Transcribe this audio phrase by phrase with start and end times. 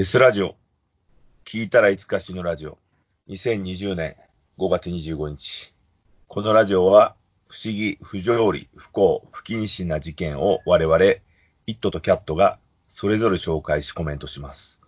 [0.00, 0.56] デスラジオ。
[1.44, 2.78] 聞いたらいつか死ぬラジオ。
[3.28, 4.16] 2020年
[4.56, 5.74] 5月25日。
[6.26, 7.16] このラジオは、
[7.48, 11.20] 不思議、不条理、不幸、不謹慎な事件を我々、イ
[11.72, 12.58] ットとキャットが
[12.88, 14.80] それぞれ紹介しコメントします。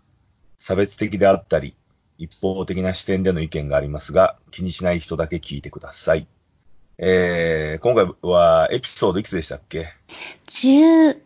[0.57, 1.77] 差別的であったり、
[2.17, 6.27] 一方的な視点での意見がありますが、気にしない人だけ聞いてください。
[6.97, 9.93] えー、今回はエピソードいくつでしたっけ
[10.49, 11.21] ？17。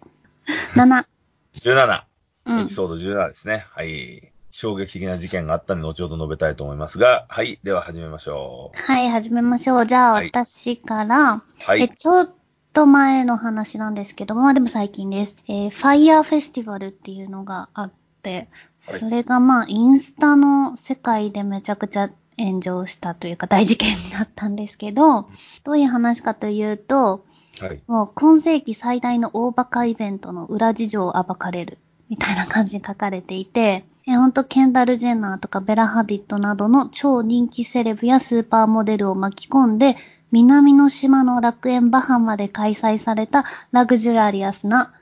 [1.55, 2.06] ?17。
[2.47, 2.75] うんエピ。
[2.75, 3.67] ソード17ですね。
[3.71, 4.33] はい。
[4.51, 7.59] 衝撃的な事件があったので、後ほど述べたいと思いますが、はい。
[7.63, 8.79] では始めましょう。
[8.79, 9.87] はい、始めましょう。
[9.87, 11.89] じゃあ、はい私から、え、はい。
[11.95, 12.35] ちょっ
[12.73, 15.37] と前の話なんですけども、まあでも最近です。
[15.49, 18.49] えー、ファイヤーフェスティバルっていうのがあって、
[18.87, 25.29] はいそれがまあ、インスタの世界でめちゃくちゃ炎上したというか大事件になったんですけど、
[25.65, 27.25] どういう話かというと、
[27.61, 27.81] はい。
[27.87, 31.79] もう今世紀最大の大バカイベントの裏事情を暴かれる、
[32.09, 39.97] みたいな感じに書かれていて、えほんとケンダル・ジェナーとかベラ・ハディットなどの超人気セレブやスーパーモデルを巻き込んで、
[40.31, 44.93] 南の島の楽園バハマで開催されたラグジュアリアスな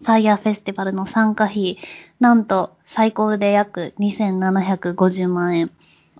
[0.00, 1.78] ファイヤーフェスティバルの参加費、
[2.20, 5.70] なんと最高で約2750万円。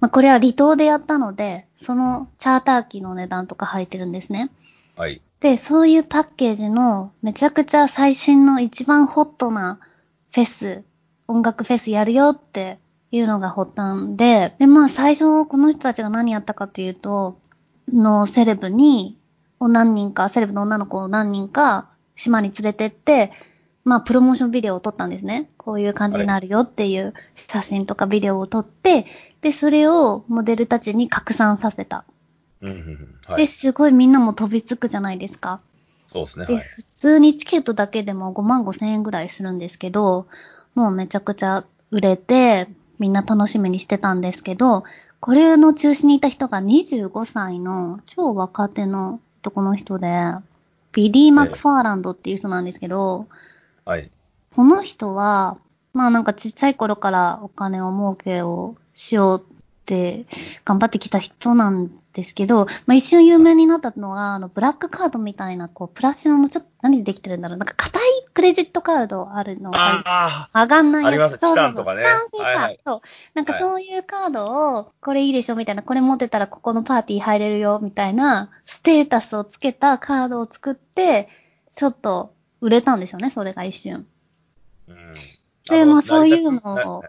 [0.00, 4.50] まあ、これは離島でやったので、そのチャーター機の値段とか入ってるんですね。
[4.97, 5.20] はい。
[5.41, 9.78] で、そういうパッケージのめちゃくちゃ最新の一番ホットな
[10.34, 10.82] フェス、
[11.28, 12.80] 音楽フェスやるよって
[13.12, 17.38] いうのが発端で、で、まあ最初この人たちが何やったかというと、
[17.92, 19.16] のセレブに、
[19.60, 23.30] を何人か、セレブの女の子を何人か島に連れてって、
[23.84, 25.50] まあプロモーションビデオを撮ったんですね。
[25.56, 29.06] こういう感じになるよっていう写真とかビデオを撮って、
[29.41, 32.04] で、それをモデルたちに拡散させた。
[32.60, 33.19] うんうんうん。
[33.28, 33.46] はで、い。
[33.46, 35.60] すごいみんなも飛びつくじゃないですか。
[36.14, 36.46] そうですね。
[36.46, 36.62] で、はい。
[36.62, 40.28] 普通にチケットだけでも5万5千円ぐらいするんですけど、
[40.76, 42.68] もうめちゃくちゃ売れて、
[43.00, 44.84] みんな楽しみにしてたんですけど、
[45.18, 50.08] これの中心にいた人が25歳の超若手の男の人で、
[50.92, 53.26] ビリー・マクファーランドっていう人なんですけど、
[53.84, 54.08] はい。
[54.54, 55.58] この人は、
[55.94, 59.47] まあなんかちっちゃい頃からお金を儲けをしよう
[59.87, 67.59] 頑張ってきた人なんですけど、まあ一瞬有名になったのが、あの、ブラックカードみたいな、こう、プラチナのちょっと何でできてるんだろう。
[67.59, 68.03] なんか硬い
[68.33, 71.12] クレジットカードあるのがあ上がんないやつ。
[71.12, 73.00] ありますチタンとかねチタン系かはいはいそう。
[73.34, 74.47] なんかはいそういうカード
[74.77, 81.28] を、これいいでしょみたいな、これ持ってたらここのパーティー入れるよみたいな、ステータスをつけたカードを作って、
[81.75, 84.06] ちょっと売れたんですよね、それが一瞬。
[84.89, 84.93] あ。
[84.93, 85.15] うん。
[85.69, 87.03] であまあそういうのを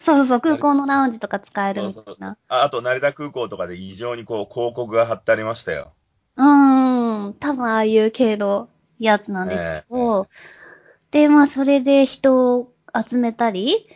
[0.00, 2.04] そうそうそう、空港のラウンジとか使えるそうそう。
[2.08, 2.36] みたいな。
[2.48, 5.92] ああと、成田空港とかで異常にこう、広告が貼ってありましたよ。
[6.36, 8.68] うーん、多分ああいう系の
[8.98, 10.28] やつなんですけど、
[11.10, 12.72] で、まあそれで人を
[13.08, 13.86] 集めたり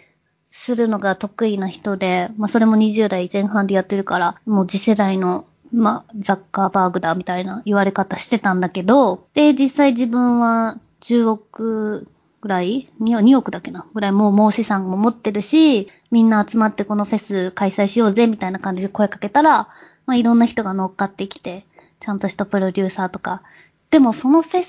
[0.50, 12.08] するのが得意な人で、まあそれも20代前半でやってるから、もう次世代の、まあザッカーバーグだみたいな言われ方してたんだけど、で、実際自分は10億
[12.44, 13.88] ぐらい 2, ?2 億だっけな？
[13.94, 19.68] ぐらいもうもう資産も持ってるし、みんな集まってこのフェス開催しようぜみたいな感じで声かけたら、
[20.04, 21.64] まあいろんな人が乗っかってきて、
[22.00, 23.42] ちゃんとしたプロデューサーとか。
[23.90, 24.64] でもそのフェ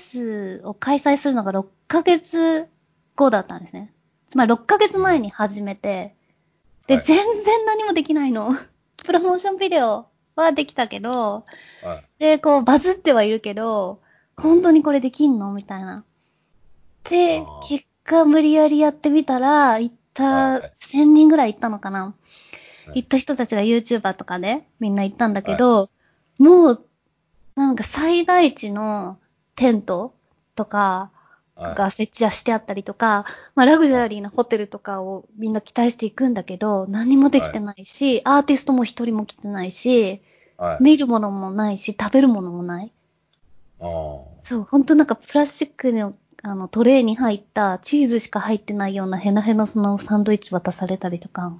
[0.60, 2.66] スを開催するのが6ヶ月
[3.14, 3.92] 後だったんですね。
[4.30, 6.14] つまり6ヶ月前に始めて、
[6.86, 8.56] で、はい全然何もできないの。
[9.04, 11.44] プロモーションビデオはできたけど、
[11.82, 12.04] はい。
[12.20, 14.00] で、こうバズってはいるけど、
[14.36, 15.52] 本当にこれできんの？
[15.52, 16.04] みたいな。
[17.10, 22.04] で結果無理やりやってみたら、行った、はい1000人ぐらい行ったのかな。
[22.04, 25.90] はい行った人たちが YouTuber とかでみんな行ったんだけど、
[26.38, 26.86] もう、
[27.54, 29.18] なんか災害地の
[29.54, 30.14] テント
[30.54, 31.10] とか
[31.56, 31.74] はい。
[31.74, 33.24] が設置はしてあったりとか、
[33.54, 40.22] まあラグジュアリーなホテルとかをみんな期待していくんだけど、何もできてないし、アーティストも一人も来てないし、
[40.58, 40.82] はい。
[40.82, 42.92] 見るものもないし、食べるものもない。
[43.80, 43.84] あ
[44.44, 46.14] そう、ほんとなんかプラスチックの
[46.46, 51.52] あのトレーに入ったチーズしか入ってないようなヘナヘナそのサンドイッチ渡されたりとか。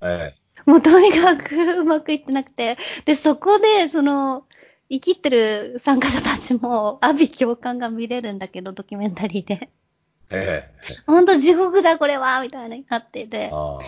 [0.00, 0.10] あ。
[0.10, 0.34] え
[0.66, 2.76] もうとにかくうまくいってなくて。
[3.04, 4.44] で、そこで、その、
[4.90, 9.68] 生きってる参加者たちも、阿鼻共感が見れるんだけど、ドキュメンタリーで。
[10.30, 10.36] え。
[10.36, 10.96] ええ。
[11.06, 13.50] ほんと地獄だ、これはみたいなになってて。
[13.52, 13.78] あ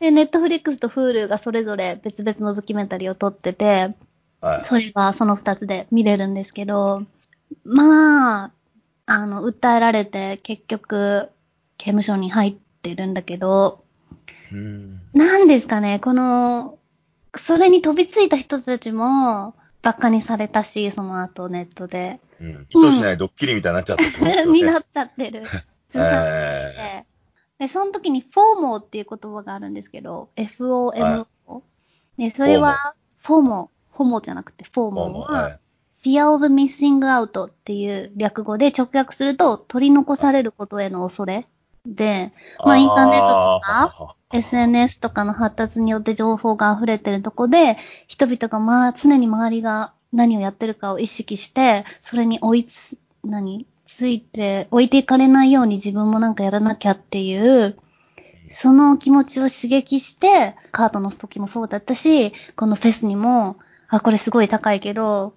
[0.00, 3.94] で、ネットフリックスと Hulu がそれぞれ別々のドキュメンタリーを撮ってて、
[4.40, 4.46] あ。
[4.46, 4.64] はい。
[4.64, 7.04] それがその二つで見れるんですけど、
[7.64, 8.50] まあ、
[9.06, 11.30] あの、訴えられて結局、
[11.78, 13.84] 刑務所に入ってるんだけど、
[14.52, 15.00] うん。
[15.12, 16.78] なんですかね、この、
[17.38, 22.20] それに飛びついた人たちも、バカにされたし、その後ネットで。
[22.40, 22.66] うん。
[22.70, 24.58] 意図しないドッキリみたいになっちゃったってことですよね。
[24.60, 25.42] になっちゃってる。
[25.94, 27.04] え
[27.58, 31.26] で、その時にフォーモーっていう言葉があるんですけど、FOMO。
[32.18, 35.58] で、それは、フォーモー、フォーモーじゃなくて、フォーモーは、はい。
[36.04, 41.46] Fear of missing out っていう略語で直訳すると、取り残されることへの恐れ。
[41.86, 42.32] で、
[42.64, 47.76] まあインターネットとか あ SNS とかの発達によって情報が溢れてるとこで、
[48.06, 53.66] 人々がまあ常に周りが何をやってるかを意識して、それに追いつ、何？
[53.86, 57.76] ついて、置いていかれないように自分もなんかやらなきゃっていう、
[58.50, 63.58] その気持ちを刺激して、カートの時もそうだったし、このフェスにも、
[63.88, 65.34] あ、これすごい高いけど、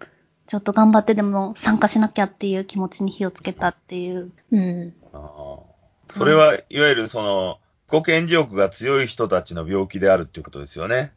[0.48, 4.32] ちょっと頑張ってでも参加しなきゃっていう気持ちに火をつけたっていう。
[4.52, 4.94] うん。
[5.14, 7.60] あーそれは、いわゆるその、
[7.92, 11.14] 自己顕示欲が強い人たちの病気であるっていうことですよね。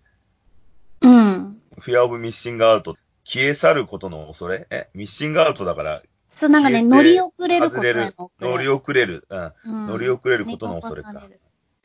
[1.03, 1.61] うん。
[1.79, 2.95] fear of missing out。
[3.25, 4.67] 消え去ることの恐れ？
[4.71, 8.33] え、ミッシングアウトだから、そう、なんかね、消えて乗り遅れることへ外れるの。
[8.41, 9.27] 乗り遅れる。
[9.29, 9.53] うん。
[9.67, 11.13] うん乗り遅れることの恐れか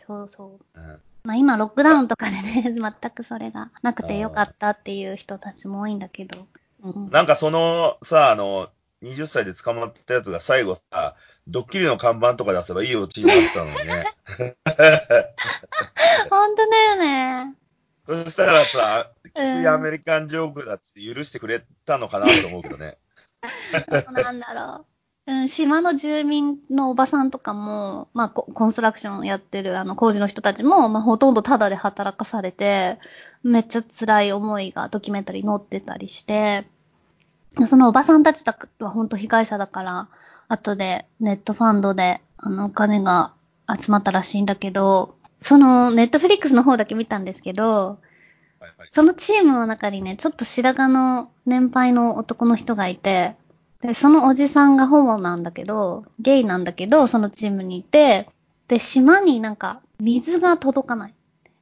[0.08, 0.80] そうそう。
[0.80, 6.48] うんまあ今、ロックダウンとかでね、 全くそれがなくてよかったっていう人たちも多いんだけど。
[6.84, 8.70] うん、なんかその、さ、あの、
[9.04, 11.16] 20歳で捕まったやつが最後さ、
[11.48, 14.06] ドッキリの看板とか出せばいいオチになったのにね。
[16.30, 17.56] 本当だよね。
[18.06, 22.98] そしたらさ、きついアメリカンジョークだって許してくれたのかなと思うけどね。
[23.92, 24.86] どうなんだろ
[25.28, 25.34] う。
[25.34, 33.00] うん、島の住民のおばさんとかも、まあコ、コンストラクションやってるあの工事の人たちも、まあ、ほとんどタダで働かされて、
[33.42, 36.68] めっちゃ辛い思いがドキュメンタリーに載ってたりして、
[37.68, 40.10] そのおばさんたちは本当被害者だから、
[40.48, 43.34] 後でネットファンドであのお金が
[43.70, 48.00] 集まったらしいんだけど、そのネットフリックスの方だけ見たんですけど、
[48.60, 53.36] はいはいそのチームの中にね、ちょっと白髪の年配の男の人がいて、
[53.82, 58.30] で、そのおじさんがホモなんだけど、ゲイなんだけど、そのチームにいて、
[58.70, 61.14] で、島になんか水が届かない。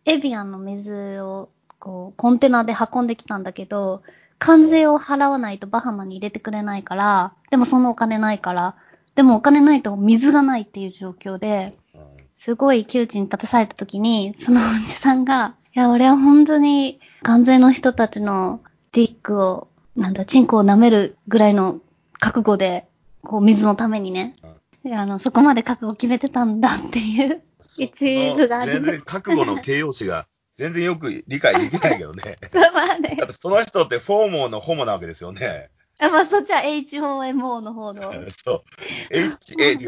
[0.05, 1.49] エビアンの水を、
[1.79, 4.03] こう、コンテナで運んできたんだけど、
[4.41, 8.75] 関税を払わないとバハマに入れてくれないから、でもそのお金ないから、
[9.13, 12.01] でもお金ないと水がないっていう状況で、うん
[12.43, 18.61] すごい窮地に立たされた時に、そのおじさんが、いや、俺は本当に、関税の人たちの
[18.93, 21.79] ディックを、なんだ、チンコを舐めるぐらいの
[22.13, 22.87] 覚悟で、
[23.21, 24.35] こう、水のためにね、
[24.83, 27.43] であの、そこまで覚悟決めてたんだっていう
[27.77, 30.25] 一部がある全然覚悟の形容詞が
[30.61, 32.37] 全然よく理解できないけどね。
[32.53, 35.71] まあねだってその人ってフォーモーのホモなわけですよね。
[35.99, 38.13] あまあ、そっちは HOMO の方の。
[38.45, 38.61] そう。
[39.09, 39.79] H、A、違う、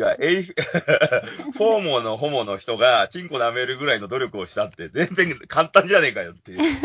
[1.54, 6.80] フォーモーのホモの人がチンコ舐めるぐらいの努力をしたって全然簡単じゃねえかよっていう。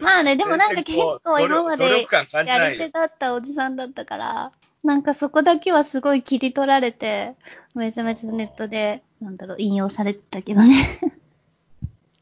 [0.00, 2.06] まあね、でもなんか結構今まで
[2.46, 4.52] やり手だったおじさんだったから、
[4.84, 7.34] なんかそこだけはすごい切り取られて、
[7.74, 11.00] めちゃめちゃネットで、なんだろう、引用されてたけどね。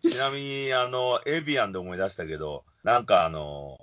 [0.00, 3.78] ちなみに、あの、エビアンで思い出したけど、なんかあの、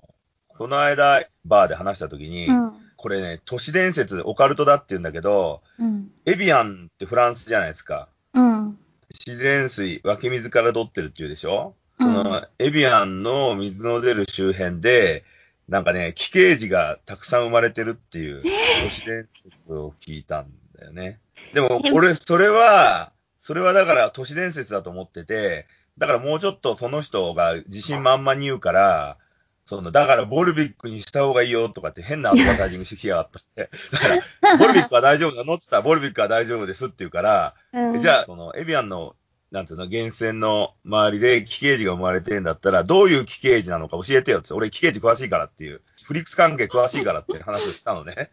[0.48, 2.72] この間、バーで話した時に、うん。
[2.96, 6.12] これね、都市伝説、オカルトだって言うんだけど、うん。
[6.26, 8.08] エビアンってフランスじゃないですか。
[8.34, 8.78] うん。
[9.26, 15.24] 自然水、湧き水から取ってるっていうでしょ、うんその、エビアンの水の出る周辺で、
[15.68, 18.44] なんかね、奇形児がたくさん生まれてるっていう、
[18.84, 20.48] 都市伝説を聞いたん
[20.78, 21.20] だよね。
[21.54, 25.68] でも、俺、それは、それはだから都市伝説だと思ってて、
[25.98, 29.18] だからもうちょっとその人が自信満々に言うから、
[29.66, 33.70] その、だからボルビックにした方がいいよとかって変なアドバタイジングしてきやがったって。
[33.92, 34.08] だか
[34.42, 39.16] ら、ボルビックは大丈夫なのって言ったら、ボルビックは大丈夫ですって言うから、うん、じゃあ、その、エビアンの、
[39.52, 48.30] なんつうの、源泉の周りで奇形児が生まれてんだったら、どういう奇形児なのか教えてよって、俺奇形児詳しいからっていう、フリックス関係詳しいからって話をしたのね。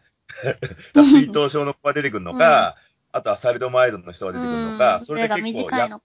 [0.93, 2.75] だ水頭症の子が出てくるのか、
[3.11, 5.05] あとはサリドマイドの人が出てくるのか、うん。
[5.05, 5.99] それで結構腕が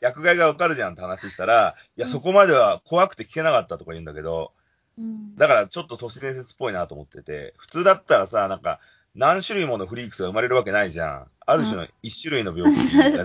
[0.00, 4.52] 薬害がわかるじゃんって話したら、いや、そこまでは怖くて聞けなかったとか言うんだけど、
[4.98, 5.36] うん。
[5.36, 8.80] だからちょっと都市伝説っぽいなと思ってて、普通だったらさ、なんか、
[9.14, 11.26] 何種類ものフリークスが生まれるわけないじゃん。
[11.46, 13.24] ある種の一種類の病気が出て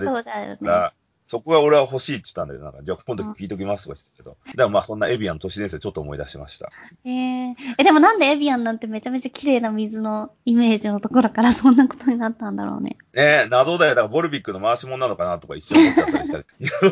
[0.64, 0.90] ね。
[1.26, 4.36] そこが俺は欲しいって言ったんだけど、なんか、じゃあ今度聞いときますとか言ってたけど。
[4.56, 6.70] でもまあそんなエビアンの都市伝説ちょっと思い出しました。
[7.04, 12.98] えー、え、でもなんでエビアンなんてめちゃめちゃ綺麗な水のイメージのところからそんなことになったんだろうね。
[13.14, 13.94] ねえ、謎だよ。
[13.94, 16.44] だからボルビックの回し物なのかなとか一瞬思っちゃったりしたり。
[16.60, 16.90] 日本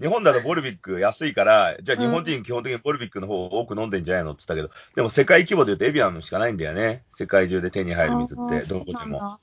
[0.00, 7.04] 日本だとボルビック安いから、じゃあ日本人基本的にボルビックの方を多く飲んでんじゃないのって言ったけど、でも世界規模で言うとエビアンしかないんだよね。
[7.10, 9.38] 世界中で手に入る水って、どこでも。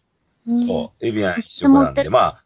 [0.47, 2.09] うん、そう、エビアン一色なんで。
[2.09, 2.44] まあ、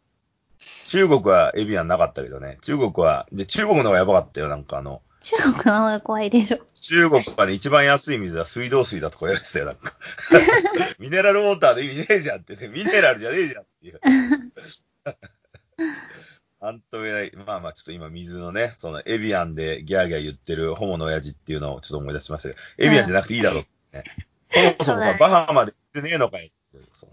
[0.90, 2.58] 中国はエビアンなかったけどね。
[2.62, 4.48] 中国は、で、中国の方がやばかったよ。
[4.48, 6.58] なんかあの、中国の方が怖いでしょ。
[6.74, 9.92] 中国はね、一番安い水は水道水だとか言われてたよ、なんか。
[10.98, 14.00] ミネラルウォーターで意味ねえじゃんってね、ミネラルじゃねえじゃんっていう。
[16.60, 17.30] なんと言えない。
[17.46, 24.04] まあまあ、ちょっと今、水のね、そのエビアンでギャーギャー言ってるホモの親父っていうのをちょっと思い出しましたけど、エビアンじゃなくていいだろうってね。
[24.82, 26.50] そもそもさ、バハマで行ってねえのかい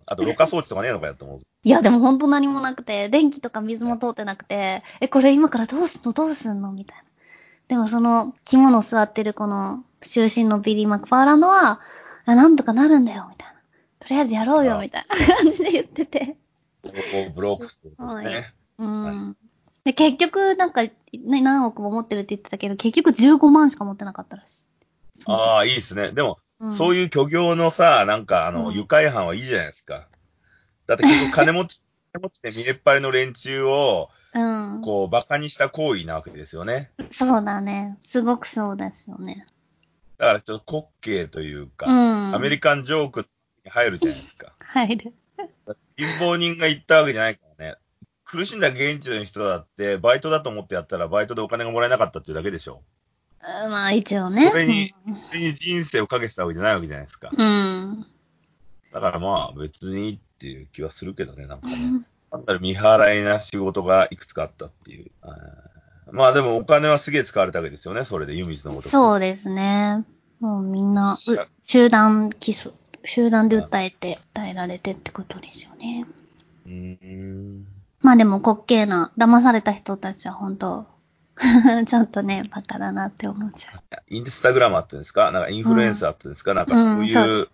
[0.05, 1.39] あと、ろ過装置とかねえのかよと思う。
[1.63, 7.03] いや、でも本当何もなくて、電気とか水も通ってなくて、え、これ今からどうすんのどうすんのみたいな。
[7.67, 11.81] でもその、肝の座ってるこの、中心のビリー・マクファーランドは、
[12.25, 13.53] あなんとかなるんだよ、みたいな。
[13.99, 16.37] とりあえずやろうよ、みたいな感じで言ってて。
[16.83, 18.53] ブロックってことですね。
[18.79, 19.03] うん。
[19.03, 19.47] はい
[19.87, 24.65] で、結局、なんか、ね、何億も持ってるって言ってたけど、結局15万しか持ってなかったらしい。
[25.23, 26.11] ああ、いいですね。
[26.11, 30.07] でも、うんそういう虚業のさ、なんか、あの、うん愉快犯はいいじゃないですか。
[30.87, 31.81] だって結局金持ち、
[32.13, 34.81] 金持ちで見えっ張りの連中を、うん。
[34.81, 36.91] こう、馬鹿にした行為なわけですよね。
[37.11, 37.97] そうだね。
[38.11, 39.45] すごくそうですよね。
[40.17, 42.35] だからちょっと滑稽といううか、ん。
[42.35, 43.27] アメリカンジョーク
[43.63, 44.53] に入るじゃないですか。
[44.59, 45.13] 入る。
[45.95, 47.75] 貧乏人が言ったわけじゃないからね。
[48.23, 52.83] 苦しんだ現地の人だって、バイトだと思ってやったら、バイトでお金がもらえなかったっていうだけでしょ。
[53.65, 54.49] うんまあ、一応ね。
[54.49, 54.93] それに、
[55.29, 57.29] それに人生をかけてたわけじゃないわけじゃないですか。
[57.31, 58.05] うん。
[58.91, 61.75] だからまあ、別にっていう気はするけどね、なんかね。
[62.31, 65.11] なんだろう、未払いな仕事がいくつかあったっていう。
[66.11, 68.89] まあでもお金はすげえ使われたわけですよね、それで、湯水のこと。
[68.89, 70.05] そうですね。
[70.39, 71.17] もうみんな、
[71.65, 72.71] 集団起訴、
[73.03, 76.05] 集団で訴えて、訴えられてってことですよね。
[76.65, 77.67] うーん。
[78.01, 80.85] まあでも滑稽な、騙された人たちは本当
[81.87, 83.81] ちょっとね、バカだなって思っちゃう。
[84.09, 85.31] インスタグラマーっていうんですか？
[85.31, 87.47] なんかインフルエンサーっていうんですか、なんかそういう、うん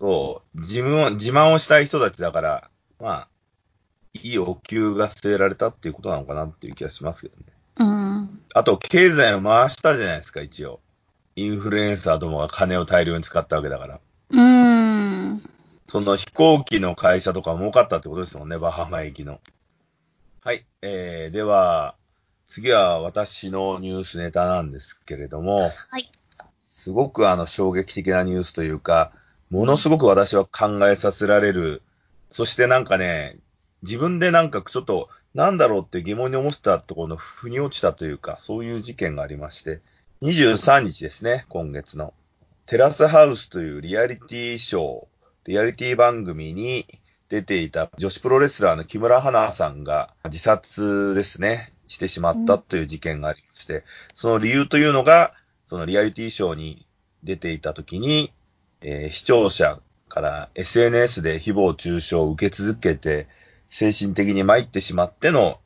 [0.00, 3.28] そう、自分を、自慢をしたい人たちだから、まあ、
[4.14, 7.44] いいお給が据えられたっていうことなのかなっていう気がしますけどね。
[7.76, 8.40] うん。
[8.52, 10.80] あと、経済を回したじゃないですか、一応。
[11.36, 14.00] インフルエンサーどもが金を大量に使ったわけだから。
[14.30, 14.40] うー
[15.34, 15.48] ん。
[15.86, 19.40] その飛行機の会社とか儲かったってことですもんね、バハマ行きの。
[20.42, 20.66] はい。
[20.82, 21.94] えー、では、
[22.52, 26.12] 次は私のニュースネタなんですけれども、はい。
[26.76, 29.10] すごくあの衝撃的なニュースというか、
[29.48, 31.80] ものすごく私は考えさせられる。
[32.30, 33.38] そしてなんかね、
[33.82, 39.80] 自分でなんかちょっと、なんだろうって疑問に思ってたところの腑に落ちたというか、そういう事件がありまして、
[40.20, 42.12] 23日ですね、今月の。
[42.66, 45.06] テラスハウスというリアリティショー、
[45.46, 46.86] リアリティ番組に
[47.30, 53.84] 出ていた女子プロレスラーの木村花さんが自殺ですね、してしまったという事件がありまして、
[54.14, 55.34] その理由というのが、
[55.66, 56.86] そのリアリティショーに
[57.22, 58.32] 出ていたときに、
[58.80, 63.26] えー視聴者から SNS で誹謗中傷を受け続けて、
[63.70, 65.58] 精神的に参ってしまっての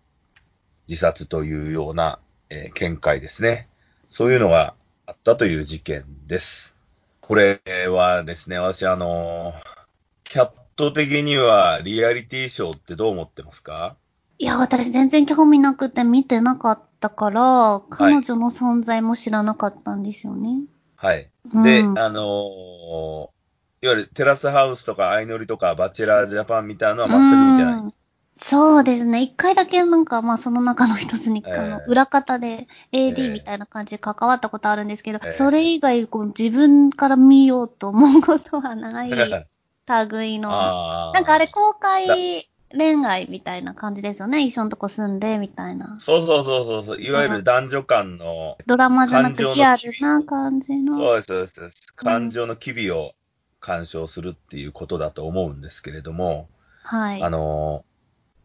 [0.89, 2.19] 自殺というような、
[2.51, 3.69] えー見解ですね。
[4.11, 4.75] そういうのが
[5.07, 6.77] あったという事件です。
[7.21, 9.77] これはですね、私あのー
[10.25, 13.97] キャット的にはリアリティショーってどう思ってますか？
[14.39, 20.63] いや、私全然興味なくて見てなかったから、彼女の存在も知らなかったんですよね。
[20.97, 21.31] はい。
[21.53, 23.37] うんで、あのー
[23.83, 27.75] いわゆるテラスハウスとか相乗りとかバチェラージャパンみたいなのは全く見てない。
[27.75, 27.95] うん
[28.39, 29.23] そうですね。
[29.23, 39.11] 一回だけなんか、まあその中の一つに、ええあの裏方でええ AD みたいな感じで関わったことあるんですけど、ええそれ以外こう自分から見ようと思うことはない
[40.11, 40.51] 類の。
[40.51, 44.43] なんかあれ公開恋愛みたいな感じですよね？
[44.45, 45.99] 一緒のとこ住んでみたいな。
[46.01, 50.95] そうそうそうそうそう、いわゆる男女間の、ドラマじゃなく感情のリアルな感じの。
[50.95, 51.95] そうです、そうですそうです。
[51.95, 53.13] 感情の機微を
[53.61, 56.49] 干渉するっていうことだと思うんですけれども、
[56.83, 57.23] はい。
[57.23, 57.97] あのー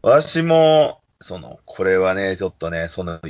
[0.04, 3.20] 私も、その、これはね、ちょっとね、その、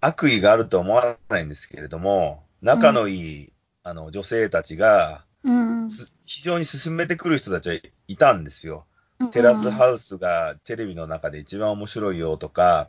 [0.00, 5.90] 悪意があると思わないんですけれども、仲のいい、あの、女性たちが、うん。
[5.90, 7.74] す非常に進めてくる人たちは
[8.08, 8.86] いたんですよ。
[9.30, 12.88] テラスハウスがテレビの中で一番面白いよとか、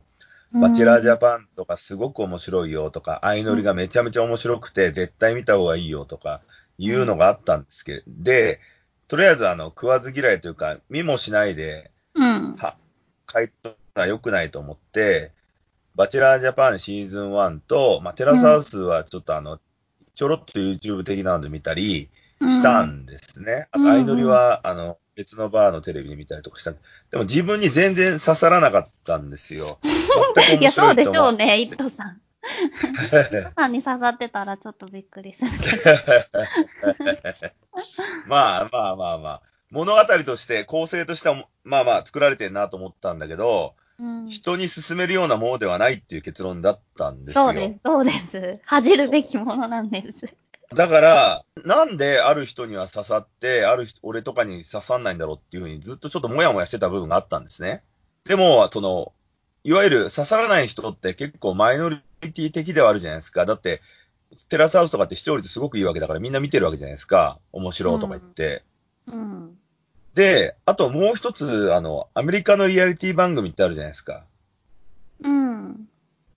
[0.54, 6.42] バチェラージャパンとかすごく面白いよとか、相乗りがめちゃめちゃ面白くて絶対見た方がいいよとか
[6.78, 8.60] いうのがあったんですけど、で、
[9.08, 12.56] とりあえずあの、食わず嫌いというか、見もしないで、うん。
[12.56, 12.78] は、
[13.26, 15.32] 回答が良くないと思って、
[15.96, 19.60] バチェラージャパンシーズン1と、まあ、テラスハウスはちょっとあの、
[20.16, 22.10] ちょろっと YouTube 的なので見たり
[22.42, 23.68] したんですね。
[23.74, 26.72] うんあと、相乗りは、あの、別のバーのテレビで見たりとかした。
[26.72, 29.80] でも自分に全然刺さらなかったんですよ。
[29.84, 32.22] 全くいや、そうでしょうね、伊藤さん。
[32.44, 37.54] 伊藤さんに刺さってたらちょっとびっくりするけど。
[38.28, 39.42] まあまあまあまあ。
[39.72, 47.46] 物語として、構成としては、まあまあ作られてるなと思ったんだけど、うん、人に勧めるようなものではないっていう結論だったんですよ。
[47.46, 48.62] そうです、そうです。
[48.66, 50.34] 恥じるべきものなんです。
[50.74, 57.84] だから、なんである人には刺さって、ある人、俺とかに刺さんないんだろうっていうふうにずっとちょっともやもやしてた部分があったんですね。
[58.26, 59.14] でも、その、
[59.64, 63.46] いわゆる刺さらない人って結構マイノリティ的ではあるじゃないですか。
[63.46, 63.82] だって、
[64.50, 67.40] テラスハウスとかって視聴率すごくいいわけだからみんな見てるわけじゃないですか。
[67.52, 68.64] 面白いとか言って。
[69.08, 69.58] うん。
[70.16, 74.26] で、あともう一つ、あの、アメリカのリアリティ番組ってあるじゃないですか。
[75.24, 75.88] うん。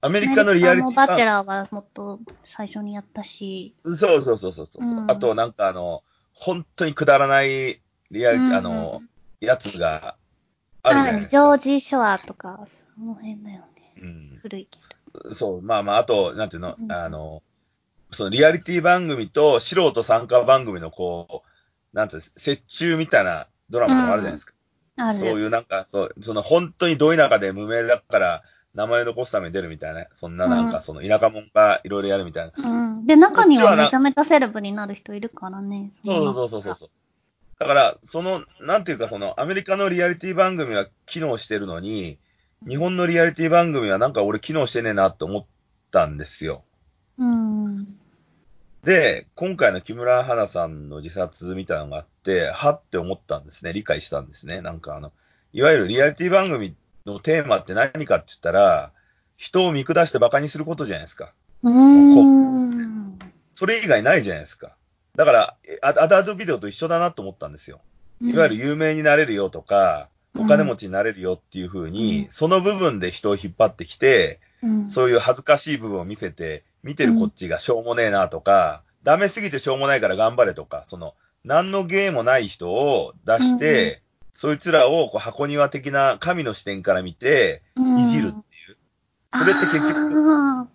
[0.07, 2.21] アメリカのリアリティバチラーはもっと
[2.57, 3.75] 最初にやったし。
[3.83, 3.97] 組。
[3.97, 9.03] そうそうそうそうそう、うんあとなんかあの、本当にくだらないリアリティ、うんあの、
[9.41, 10.17] やつが
[10.83, 11.51] あるじゃないですジョか。
[11.51, 13.93] ージ・ショアとか、その辺だよね。
[14.01, 14.79] うん古いけ
[15.23, 15.35] ど。
[15.35, 17.43] そう、まあまあ、あと、なんていうのう、んあの、
[18.13, 24.55] そのリアリティ番組と素人参加番組のこう、なんていうの折衷みたいなドラマとかあるじゃないですか。
[24.97, 25.19] ある。
[25.19, 28.43] そういうなんか、そう、その本当にど田舎で無名だから、
[28.77, 32.71] 名前を残すために出るみたいな、そんななんか、うんその田舎者がいろいろやるみたいな。
[32.71, 33.07] うん。
[33.07, 35.91] で、中にはめちゃめちゃセレブになる人いるからね。
[36.05, 36.91] そうそうそうそうそう。
[37.59, 42.19] だから、その、なんていうか、その、アメリカのリアリティ番組は機能してるのに、
[42.69, 45.45] 日本のリアリティ番組はなんか俺機能してねえなって思っ
[45.91, 46.63] たんですよ。
[47.17, 47.97] うん。
[48.85, 53.73] で、今回の木村花さんの自殺みたいなのがあって、はって思ったんですね。
[53.73, 54.61] 理解したんですね。
[54.61, 55.13] なんかあの、
[55.55, 56.75] いわゆるリアリティ番組
[57.07, 58.93] のテーマって何かって言ったら、
[59.37, 61.33] 人を見下して馬鹿にすることじゃないですか。
[61.63, 63.19] うーん。
[63.53, 64.77] それ以外ないじゃないですか。
[65.15, 67.81] だから、えアアダルトビデオと一緒だなと思ったんですよ。
[68.21, 84.03] いわゆる有名になれるよとか、お金持ちになれるよっていう風に、うんその部分で人を引っ張ってきて、うん、そういう恥ずかしい部分を見せて、見てるこっちがしょうもねえなとか、ダメすぎてしょうもないから頑張れとか、その、何の芸もない人を出して、
[84.37, 88.77] そいつらをこう箱庭的な神の視点から見て、うんいじるっていう。
[89.33, 90.67] それって結局、あ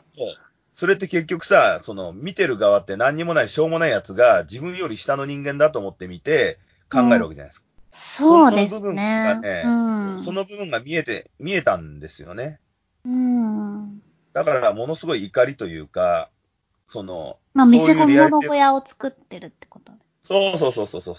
[0.74, 6.58] それって結局さ、その、見てる側って何にもないしょうもないやつが自分より下の人間だと思って見て
[6.92, 7.68] 考えるわけじゃないですか。
[7.92, 9.40] ーそうですその部分ねが。
[9.40, 9.70] ねう
[10.16, 10.20] ん。
[10.24, 12.60] その部分が見えて、見えたんですよね。
[13.06, 14.02] うん。
[14.34, 16.32] だから、ものすごい怒りというか、
[16.88, 19.92] その、まあ、そう見せいうリアリティ物小屋を作ってるってこと。
[20.24, 21.16] そうそうそうそうそう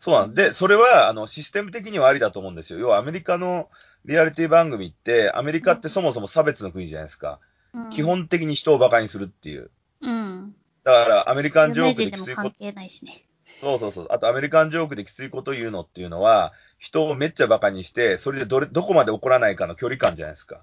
[0.00, 0.14] そう。
[0.14, 2.78] なんで、それは、あの、システム的にはありだと思うんですよ。
[2.78, 3.68] 要は、アメリカの
[4.04, 7.40] リアリティ番組って、アメリカってそもそも差別の国じゃないですか。
[7.74, 8.02] うん基。
[8.02, 9.70] 本的に人を馬鹿にするっていう。
[10.00, 10.54] うん。
[10.84, 13.24] だから、アメリカンジョークできついこと、人でも関係ないしね。
[13.60, 14.06] そうそうそう。
[14.10, 20.62] あと、アメリカンジョークできついこと言うのっていうのは、人をめっちゃ馬鹿にして、それでどれ、どこまで怒らないかの距離感じゃないですか。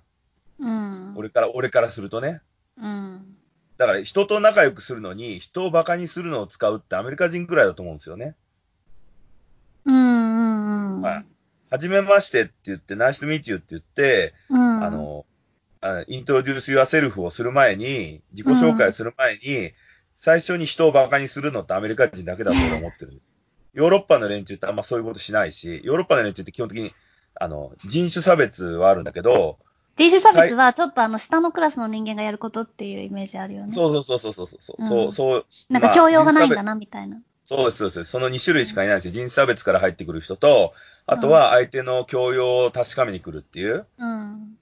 [0.60, 1.14] うん。
[1.18, 2.42] 俺から、俺からするとね。
[2.78, 3.36] うん。
[3.78, 8.36] だから、人と仲良くするのに、人を馬鹿にするのを使うってアメリカ人くらいだと思うんですよね。
[11.12, 11.22] うんうんうん。
[11.22, 11.26] はい。
[11.72, 14.84] はじめましてって言って、ナイスとミーチューって言って、うん。
[14.84, 15.26] あ、の、
[15.82, 19.72] あイントロデュース・ユア・セルフをする前に、自己紹介をする前に、
[20.16, 23.22] 最初に人を馬鹿にするのってアメリカ人だけだと俺は思ってる。
[23.74, 26.94] ヨーロッパの連中ってあんまそういうことしないし、ヨーロッパの連中って基本的に、
[27.40, 29.60] あの、人種差別はあるんだけど、
[29.98, 33.74] 人種差別はちょっとあの、下のクラスの人間がやることっていうイメージあるよね。
[33.74, 37.18] そうそうそうそうそうそう、うんそう、そう、なんか教養がないんまあだな、みたいな。
[37.44, 38.06] そうです、そうです。
[38.06, 39.12] その2種類しかいないんですよ。
[39.12, 40.74] 人種差別から入ってくる人と、
[41.08, 43.86] あとは相手の教養を確かめに来るっていう。
[43.98, 44.58] うん。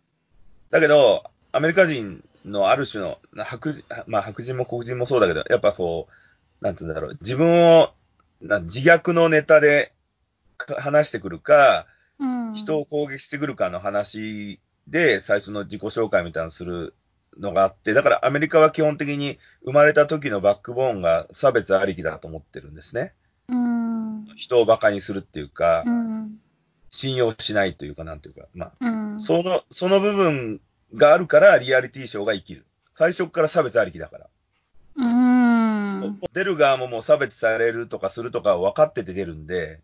[0.70, 6.08] だけど、アメリカ人のある種の、な白人、まあ白人も黒人もそうだけど、やっぱそ
[6.62, 7.94] う、なんて言うんだろう、自分を、
[8.42, 9.94] な自虐のネタで
[10.58, 11.88] か話してくるか、
[12.20, 12.54] うん。
[12.54, 16.94] 人を攻撃してくるかの話で、最初の自己紹介みたいなのする
[17.40, 23.14] のがあって、だからアメリカは基本的に生まれた時のバックボーンが差別ありきだと思ってるんですね。
[24.34, 24.38] うん。
[24.38, 26.40] 人を馬鹿にするっていうかう、ん。
[26.90, 29.22] 信用しないというか、なんていうか、まあ、うん。
[29.22, 30.62] その、その部分
[30.96, 32.66] があるから、リアリティショーが生きる。
[32.96, 34.28] 最初から差別ありきだから。
[34.96, 36.20] うん。
[36.34, 39.80] 出る側ももう差別されるとかするとか分かってて出るんで、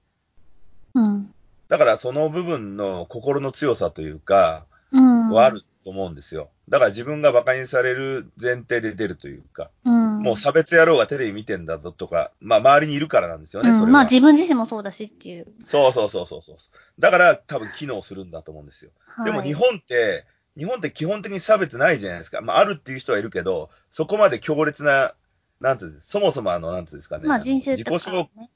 [0.94, 1.34] うん。
[1.68, 5.30] だからその部分の心の強さというか、うん。
[5.30, 6.50] はあると思うんですよ。
[6.68, 9.99] だから自分が馬鹿にされる前提で出るというか、うん。
[10.19, 13.86] もう差別野郎がテレビ見てんだぞとか、まあ周りにいるからなんですよね、それは。
[13.86, 15.47] うん、まあ自分自身もそうだしっていう。
[15.65, 16.55] そうそうそうそうそう。
[16.99, 18.91] だから多分機能するんだと思うんですよ。
[19.05, 20.25] はい、でも日本って、
[20.58, 22.41] 日本って基本的に差別ないじゃないですか。
[22.41, 25.13] まあ、あるっていう人はいるけど、そこまで強烈な、
[25.62, 27.27] なんていうんですそもそもあの、なんていうんですかね。
[27.27, 28.49] まあ人種自己とか、紹ね。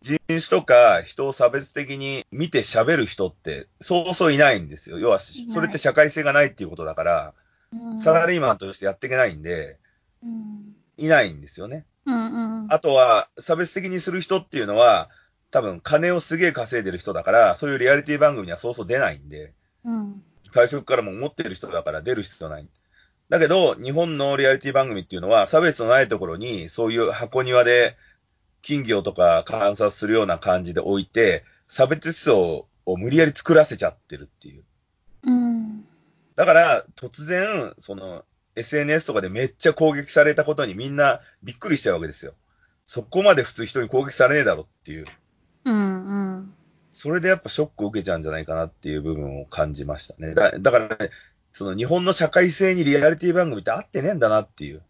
[0.00, 4.98] 人種とか人を差別的に見て喋る人って、そうそういないんですよ。
[4.98, 7.34] 要は、それって社会性がないっていうことだから、
[7.72, 9.78] うんサラリーマンとしてやっていけないんで、
[10.22, 10.74] うん。
[10.98, 11.86] いないんですよね。
[12.04, 12.72] うんうん。
[12.72, 15.08] あとは、差別的にする人っていうのは、
[15.50, 20.22] 多分金をすげえ稼いでる人だから、そういうリアリティ番組にはそうそう出ないんで、うん。
[20.52, 22.68] 最初からもう持ってる人だから出る必要ない。
[23.28, 27.96] だけど、日本のリアリティ番組っていうのは、差別のないところに、そういう箱庭で、
[28.62, 34.64] 金魚とか観察するような感じで置いて、差別思想を無理やり作らせちゃってるっていう。
[35.24, 35.84] うん。
[36.34, 38.24] だから、突然、その、
[38.58, 42.34] SNS とかでめっちゃ攻撃されたことにみんなびっくりしちゃうわけですよ。
[42.84, 45.06] そこまで普通人に攻撃されねえだろっていう。
[45.64, 46.54] うんうん。
[46.92, 50.34] それでやっぱショックを受けちゃうんじゃないかなっていう部分を感じましたね。
[50.34, 51.10] だだからね、
[51.52, 54.82] その日本の社会性にリアリティ番組って合ってねえんだなっていう。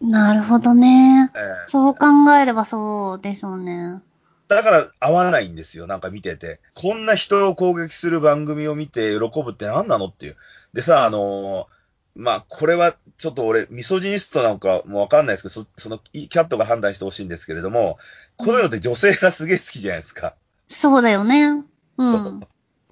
[0.00, 1.30] なるほどね。
[1.34, 4.00] えーそう考えればそうでしょうね。
[4.48, 6.60] だから合わないんですよ、なんか見てて。
[6.74, 10.36] こんな人を攻撃する番組を見て喜ぶって何なのっていう。
[10.74, 11.79] でさ、あのー
[12.14, 17.98] まあ、これはちょっと俺、ミソジニストなんかもわかんないですけど、そその、キャットが判断してほしいんですけれども、
[18.36, 20.34] このって女性がすげえ好きじゃないですか。
[20.68, 21.64] そうだよね。
[21.98, 22.40] うん。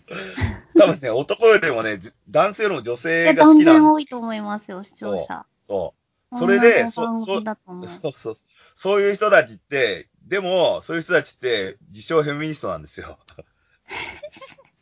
[0.78, 5.46] 多分ね、男よりもね、じ男性よりも女性が好きなん然多いと思いますよ、視聴者。
[5.66, 5.94] そ
[6.32, 6.38] う。
[6.38, 7.40] それで、同じそ、そ。
[7.88, 8.36] そうそう。
[8.74, 13.18] そういう人たちって、でも、そういう人たちって、自称フェミニストなんですよ。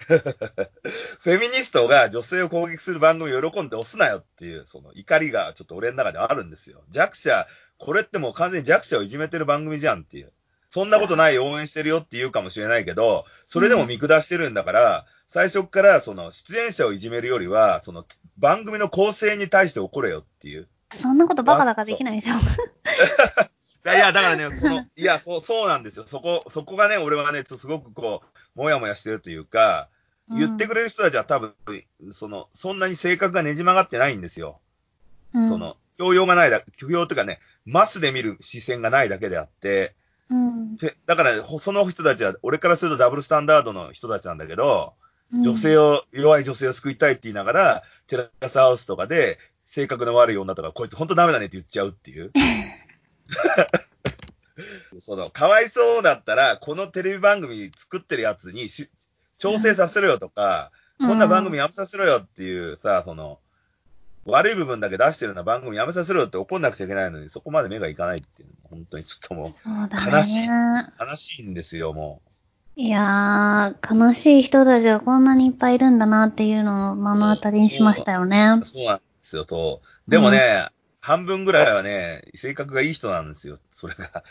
[1.20, 6.82] フェミニストが女性を攻撃する番組を喜んで押すなよっていう、その怒りがちょっと俺の中であるんですよ。
[6.90, 7.46] 弱者、
[7.78, 10.32] これってもう完全に弱者をいじめてる番組じゃんっていう。
[10.68, 18.04] そんなことない応援してるよって言うかもしれないけど、それでも見下してるんだから、最初っからその出演者をいじめるよりは、その
[18.38, 20.68] 番組の構成に対して怒れよっていう。
[21.02, 22.34] そんなことバカだからできないでしょ。
[23.86, 26.06] いや、いやだからね、その、いや、そう、そうなんですよ。
[26.06, 28.22] そこ、そこがね、俺はね、すごくこ
[28.54, 29.88] う、もやもやしてるというか、
[30.30, 31.54] 言ってくれる人たちは多分、
[32.12, 34.60] その、そんなに性格がねじ曲がってないんですよ。
[35.34, 35.48] うん。
[35.48, 39.94] そ、の、教養がないだ、教養というかね、マスで見る視線がないだけであって、
[40.28, 40.76] うん。
[40.76, 44.94] でだから、その人たちは、俺からするとダブルスタンダードの人たちなんだけど、
[45.32, 45.42] うん。
[45.42, 52.32] 女性を、弱い女性を救いたいって言いながら、テラスハウスとかで、性格の悪い女とか、こいつ本当ダメだねって言っちゃうっていう。
[55.00, 58.88] その、かわいそうだったら、このテレビ番組作ってるやつにし
[59.38, 63.38] 調整させろよとか、こんな番組やめさせろよっていうさ、その、
[64.24, 70.14] 悪い部分だけ出してるような番組やめさせろよって怒んなくちゃいけないのに、そこまで目がいかないっていうのは、本当にちょっともそう。
[70.14, 70.50] 悲しいう、
[70.98, 72.22] 悲しいんですよ、も
[72.78, 78.58] いやー、悲しい人たちがこんなにいっぱいいるんだなっていうのを目の当たりにしましたよね。
[78.60, 78.64] う。
[78.64, 80.10] そうなんですよ、そう。
[80.10, 80.68] でもね、
[81.00, 84.24] 半分ぐらいはね、性格がいい人なんですよ、それが。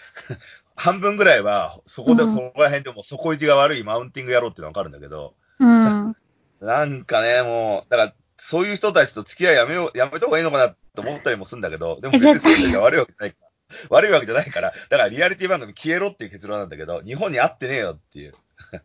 [0.76, 6.16] 半分ぐらいは、そこで、うんそこら辺でも底意地が悪いマウンティング野郎っていうのはわかるんだけど、うん。
[6.62, 13.46] なんかね、もう、だから、そういう人たちと付き合いやめよう、やめた方がいいのかなと思ったりもするんだけど、でも別にそういう人が悪いわけじゃないから。
[13.90, 18.36] 悪いわけじゃないから、だからリアリティ番組消えろっていう結論なんだけど、日本に合ってねえよっていう。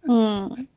[0.05, 0.69] うん。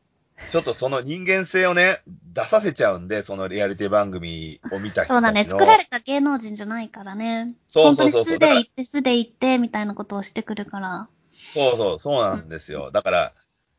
[0.49, 2.01] ちょっとその人間性をね、
[2.33, 5.15] 出させちゃうんで、そのリアリティ番組を見た人たちの。
[5.15, 5.45] そうだね。
[5.45, 7.55] 作られた芸能人じゃないからね。
[7.67, 11.07] そうそうそうそう素で行って、素で行って、みたいなことをしてくるから。
[11.53, 12.91] そうそう、そうなんですよ。
[12.91, 13.33] だから、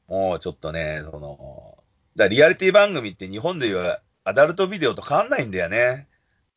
[0.08, 1.78] もうちょっとね、その、
[2.16, 6.08] だリアリティ番組って日本でいうアダルトビデオと変わんないんだよね。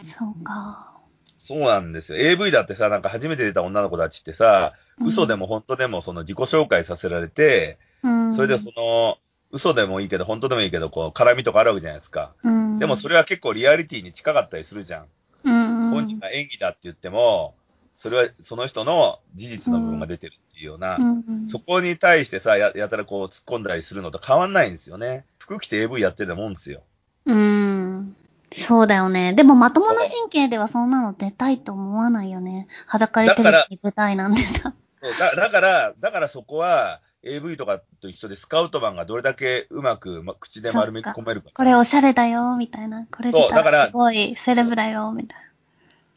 [0.03, 0.93] そうか。
[1.37, 2.19] そうなんですよ。
[2.19, 8.33] AV だってさ、なんか初めて出た女の子たちってさ、うん嘘でも本当でもその自己紹介させられて、うん。
[8.33, 9.17] それでその、
[9.51, 12.33] 嘘でもいいけど、本当でもいいけど、こう、絡みとかあるわけじゃないですか。
[12.43, 12.79] うん。
[12.79, 15.07] でもそれは結構リアリティに近かったりするじゃん。
[15.43, 15.91] うん。
[15.91, 17.55] 本人が演技だって言っても、
[17.95, 21.47] それはその人の事実の部分が出てるっていうような、うん。
[21.47, 25.25] そこに対してさ、ややたらこう突っ込んだりするのと変わんないんですよね。
[25.39, 26.83] 服着て AV やってるもんですよ。
[27.25, 28.15] うん。
[28.53, 29.33] そうだよね。
[29.33, 32.67] でもまともな神経ではそんなの出たいと思わないよね。
[32.85, 34.73] 裸でテレビに舞台なんでさ。
[35.01, 41.51] そうだだから、だからそこは AV とかと一緒でスカウトマンがどれだけうまく、ま、口で丸め込めるか。
[41.53, 43.07] これおしゃれだよ、みたいな。
[43.11, 45.39] これそうだかららすごいセレブだよ、みたい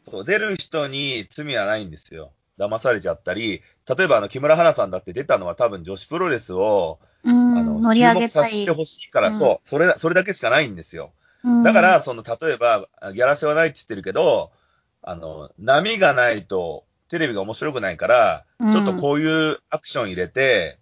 [0.09, 2.31] そう出る人に罪はないんですよ。
[2.57, 3.61] 騙されちゃったり、
[3.97, 7.31] 例えばあの木村花さんだって出たのは多分女子プロレスを、な。
[7.31, 7.65] うあん。
[7.65, 8.71] の、盛り上げさせて。
[8.71, 11.11] ほしいから、うんそう、それ、それだけしかないんですよ。
[11.43, 14.51] うんだから、、その、例えば、ギャラシはないって言ってるけど、
[15.01, 20.77] あの、波がないと、テレビが面白くないから、うんちょっとこういうアクション入れて、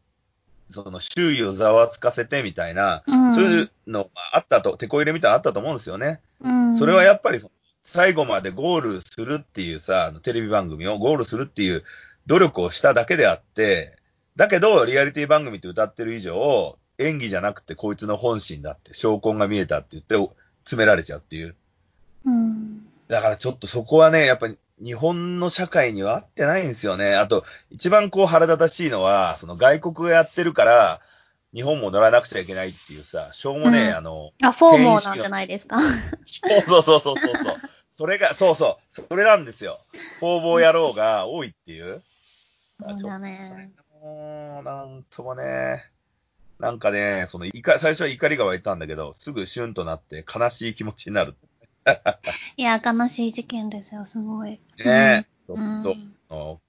[0.69, 6.21] その、周囲をざわつかせてみたいな、うんそういうのがあったと、手こ入れみたいなのあったと思うんですよね。
[6.41, 7.39] うん、それはやっぱり、
[7.84, 11.84] 最後までゴールするっていうさ、テレビ番組をゴールするっていう
[12.27, 13.97] 努力をしただけであって、
[14.36, 21.55] だけど、リアリティ番組って歌ってる以上、演技じゃなくてこいつの本心だって、証拠が見えたって言って、詰められちゃうっていう。
[22.25, 22.86] うん。
[23.08, 27.15] だからちょっとそこはね、やっぱり日本の社会には合ってないんですよね。
[27.15, 31.01] あと、一番こう腹立たしいのは、その外国がやってるから、
[31.53, 35.79] 日本も乗らなくちゃいけないっていうさ、しょうもねえ、うんあの、あ、フォーモーなんじゃないですか。
[36.25, 37.55] そうそうそうそうそうそう。
[37.97, 39.77] それが、そうそう、それなんですよ。
[40.21, 42.01] 方々野郎が多いっていう。
[42.97, 43.71] そうだね。
[44.01, 45.83] もう、なんともね。
[46.59, 51.35] なんかね、その怒、最初は怒りが湧いたんだけど、すぐシュンとなって悲しい気持ちになる。
[52.57, 54.59] いや、悲しい事件ですよ、すごい。
[54.83, 55.95] ねちょうんっと、
[56.29, 56.61] その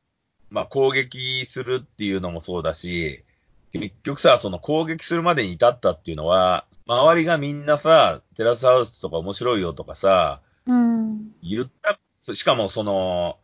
[0.50, 3.24] まあ、攻撃するっていうのもそうだし、
[3.72, 11.32] 結局さ、その攻撃するまでに至ったっていうのは、周りがみんなさ、テラスハウスとか面白いよとかさ、うん。
[11.42, 11.98] 言った、
[12.34, 13.38] しかもその、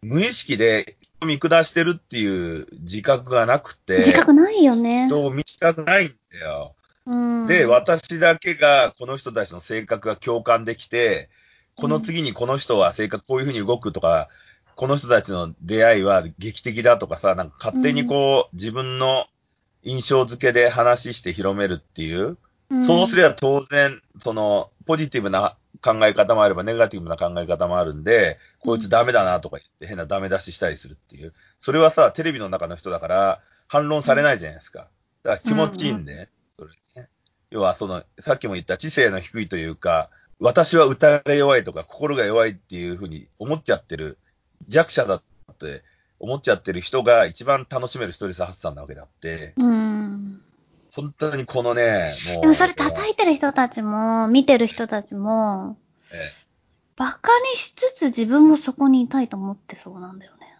[0.00, 5.08] 無意識で見下してるっていう自覚がなくて、自覚ないよね。
[5.08, 6.74] 人を見たくないんだよ。
[7.46, 7.58] うん。
[7.58, 11.28] で、私だけがこの人たちの性格が共感できて、
[11.76, 14.28] この次にこの人は性格こういうふうに動くとか、
[14.76, 19.26] この人たちの出会いは劇的だとかさ、なんか勝手にこう、自分の
[19.82, 22.36] 印象付けで話して広めるっていう、
[22.70, 31.32] うん、そうすれば当然、その、ポジティブな考え方もあれば、ネガティブな考え方もあるんで、こいつダメだなとか言って変なダメ出ししたりするっていう。
[31.58, 34.88] それはさ、テレビの中の人だから、反論されないじゃないですか。
[35.22, 36.28] だから気持ちいいんで。
[37.50, 44.18] 要は、その、さっきも言った知性の低いというか、私は歌が弱いとか、心が弱いっていうふうに思っちゃってる、
[44.68, 45.22] 弱者だっ
[45.58, 45.82] て
[46.18, 50.42] 思っちゃってる人が一番楽しめるストレス発散なわけだって、うん。
[50.92, 52.40] 本当にこのね、もう。
[52.42, 55.78] でもそれ叩いてる人たちも、見てる人たちも、
[56.12, 56.46] え
[56.96, 60.56] バカにしつつ自分もそこにいたいと思ってそうなんだよね。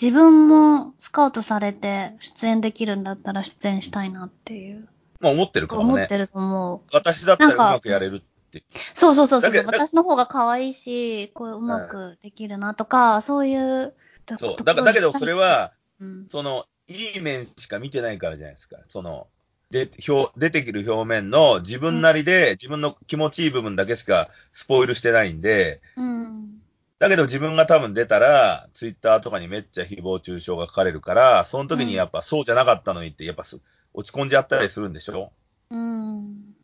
[0.00, 4.88] 自分もスカウトされて出演できるんだったら出演したいなっていう。
[5.22, 5.88] まあ思ってるかもね。
[5.94, 6.80] 思ってると思う。
[6.92, 8.64] 私だったらうまくやれるって。
[8.94, 9.64] そうそうそうそう。
[9.66, 13.94] 私の方が可愛いし、こううまくできるなとか、そういう
[14.26, 14.38] と。
[14.38, 14.64] そう。
[14.64, 18.78] だだけどそれは、うん、その、いい面しか見てないからじゃないですか。
[18.88, 19.28] その、
[19.70, 26.58] で、表、出てくる表面の自分なりで、自分の気持ちいい部分だけしかスポイルしてないんで、うん。
[26.98, 33.60] だけど自分が多分出たら、ツイッターとかにめっちゃ誹謗中傷が書かれるから、その時にやっぱそうじゃなかったのにって、やっぱす
[33.94, 35.32] 落ち込んじゃったりするんでしょ？
[35.70, 36.54] うん。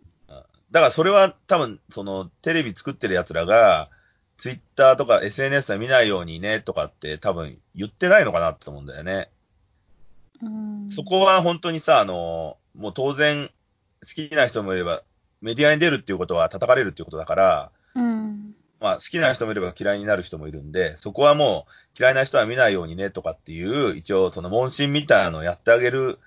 [0.70, 3.88] だからそれは多分、その、テレビ作ってる奴らが、
[4.36, 9.30] ツイッターとか SNS は見ないようにねとかって多分言ってないのかなと思うんだよね。
[10.42, 10.90] うん。
[10.90, 13.50] そこは本当にさ、あの、もう当然
[14.02, 15.02] 好きな人もいれば、
[15.40, 18.54] メディアに出るっていうことは叩かれるっていうことだから、うん。
[18.78, 26.20] まあ好きな人もいれば嫌いになる人もいるんで、そこはもう嫌いな人は見ないようにねとかっていう、一応その問診みたいなのをやってあげる、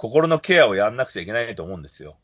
[0.00, 2.16] 心のケアをやんなくちゃいけないと思うんですよ。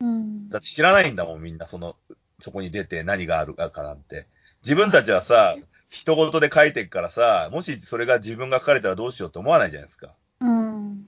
[0.00, 0.48] うん。
[0.48, 1.94] だって知らないんだもん、みんな、その、
[2.40, 4.26] そこに出て何があるかなんて。
[4.64, 5.56] 自分たちはさ、
[5.88, 10.16] 人事で書いてるからさ、もしそれが自分が書かれたらどうしようって思わないじゃないですか。
[10.40, 11.06] うん。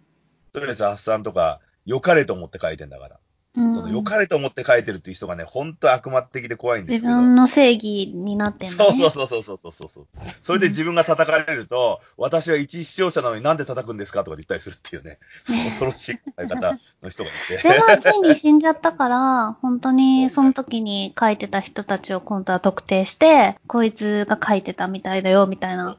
[0.51, 3.19] ストレス発散とか、良かれと思って書いてんだから。
[3.57, 7.17] うんその良かれと思って書いてるっていう人がね、本当悪魔的で怖いんです自けど。
[7.17, 8.99] 分の正義になってんだそうね。
[8.99, 10.07] そうそうそうそうそうそう。
[10.43, 17.69] それで自分が叩かれると、私は一視聴者なのになんで叩くんですかとか言ったりするっていうね、恐ろしい書き方の人がいて。
[17.69, 25.97] でも、ついに死んじゃったから、本当にその時に書いてた人たちを今度は特定して、こいつが書いてたみたいだよ、みたいな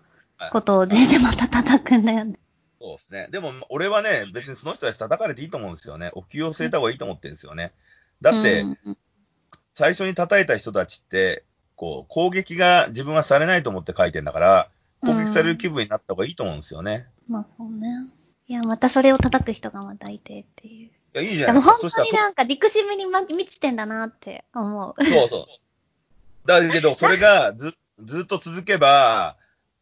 [0.51, 2.37] ことをしてまた叩くんだよね。
[2.79, 3.27] そうですね。
[3.31, 6.11] でも、俺はね、別にその人たち叩かれていいと思うんですよね。
[6.13, 7.71] お給を据えた方がいいと思ってるんですよね。
[8.21, 8.97] だって、うん
[9.77, 11.43] 最初に叩いた人たちって、
[11.75, 14.69] こう、攻撃が自分はされないと思って書いてんだから、
[15.01, 17.07] 攻撃される気分になった方がいいと思うんですよね。
[17.27, 18.07] まあそうね。
[18.47, 20.87] いや、またそれを叩く人がまたいてっていう。
[20.87, 21.89] いや、いいじゃでもないですか。
[21.89, 25.05] そしたら本当になんか憎しみにま満ちてんだなって思う。
[25.05, 26.47] そうそう。
[26.47, 29.35] だけど、それがず、ずっと続けば、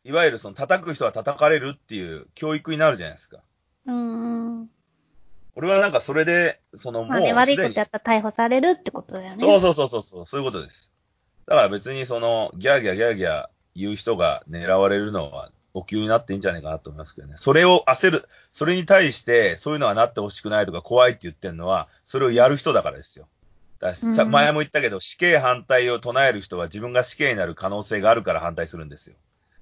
[0.05, 3.39] いわゆるその叩く人は叩かれるっていう教育になるじゃないですか。
[3.85, 4.69] うんうん。
[5.55, 9.37] 俺はなんかそれで、そのもうまあね、悪いことやったら逮捕されるってことだよね。
[9.39, 10.91] そうそうそうそうそう、そういうことです。
[11.45, 17.33] だから別にその、ギャーギャーギャーギャー言う人が狙われるのは、お給になっていいんじゃないかなと思いますけどね。
[17.37, 23.27] それを焦る、それに対して、そういうのはなってほしくないとか怖いって言ってるのは、それをやる人だからですよ。
[23.79, 29.15] だ前も言ったけど、死刑反対を唱える人は自分が死刑になる可能性があるから反対するんですよ。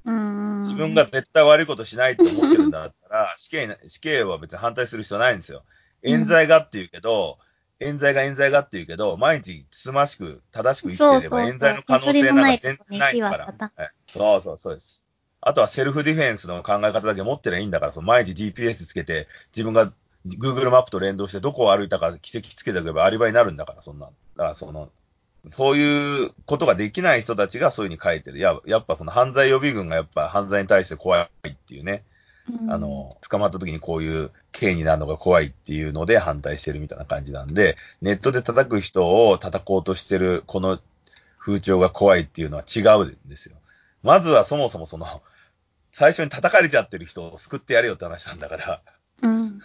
[0.03, 5.63] 自分が絶対悪いことしないと思ってるんだったら、 死刑な、死刑は別に反対する必要ないんですよ。
[6.03, 7.37] 冤罪がって言うけど、
[7.79, 13.53] 冤罪が冤罪がって言うけど、毎日つつましく正しく生きていれば冤罪の可能性なんか全然ないから
[14.09, 15.03] そうそう、そうです。
[15.41, 19.91] あとはセルフディフェンスの考え方だけ持ってりゃいいんだから、その毎日 GPS つけて、自分が
[20.27, 24.05] Google マップと連動してどこを歩いたか奇跡つけておけばアリバイになるんだから、そんな。
[24.05, 24.91] だからその、
[25.49, 28.39] そういうことができない人たちがそういうふうに書いてる。
[28.39, 32.03] ややっぱその犯罪予備軍がやっぱ犯罪に対して怖いっていうね。
[32.49, 40.79] うんあ、の、捕まった時にこういう刑になるのが怖いっていうので反対してるみたいな感じなんで、ネットで叩く人を叩こうとしてるこの
[41.39, 43.55] 風潮が怖いっていうのは違うんですよ。
[44.03, 45.21] まずはそもそもその、
[45.91, 48.81] 最初に叩かれちゃってる人を救ってやれよって話なんだから。
[49.21, 49.61] うん。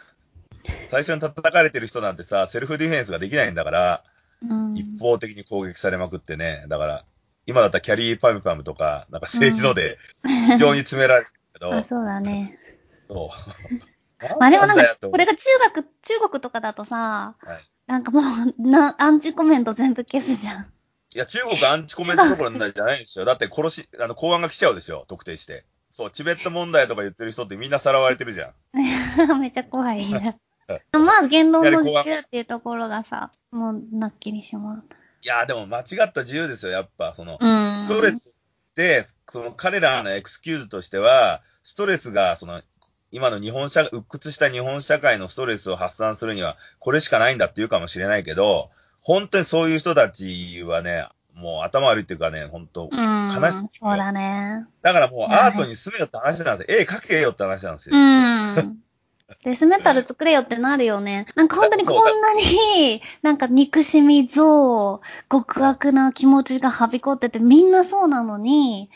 [0.90, 4.15] 最初に叩かれてる人なんてさ、セルフディフェンスができないんだから、うん。
[4.74, 6.64] 一方的に攻撃されまくってね。
[6.68, 7.04] だから、
[7.46, 9.98] 今だったらキャリーパムパムとか、なんか政治ので、
[10.48, 12.58] 非常に詰められるけど、 あ、そうだね。
[13.08, 13.28] そう。
[14.40, 15.44] まあでもなんか、これが中
[15.74, 20.66] 学、中国とかだとさ、はいなんかもう、な、アンチコメント全部消すじゃん。
[21.14, 23.24] いや、中国アンチコメントどころじゃないんですよ。
[23.24, 25.64] だって殺し、あの、公安が来ちゃうでしょ、特定して。
[25.92, 28.54] そう、チベット問題とか言ってる人ってみんなさらわれてるじゃん。
[29.40, 30.04] めっちゃ怖い。
[30.92, 34.84] まあ、言論の自由っていうところがさ、もう、なっきりしまう。
[35.22, 37.14] いや、でも間違った自由ですよ、やっぱ。
[37.14, 37.76] その、うん。
[37.76, 38.38] ストレス
[38.70, 42.62] って、その彼らのエクスキューズとしては、ストレスが、その、
[43.10, 53.30] 今の日本社、鬱屈した日本社会のストレスを発散するには、これしかないんだって言うかもしれないけど、本当にそういう人たちはね、もう頭悪いっていうかね、本当うん。
[53.32, 54.66] 悲しいそうだね。
[54.82, 56.78] だからもうアートに住めよって話なんですよ。
[56.80, 57.96] 絵描けよって話なんですよ。
[57.96, 58.78] うん。
[59.44, 61.26] デスメタル作れよってなるよね。
[61.34, 68.88] なんか本当にこんなに、なんか憎しみ、憎悪、極悪な気持ちがはびこってて、みんなそうなのに、